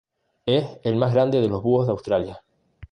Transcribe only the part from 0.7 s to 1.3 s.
el más